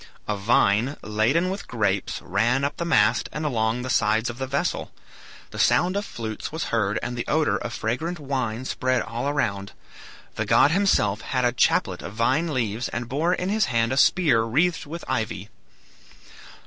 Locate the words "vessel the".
4.47-5.59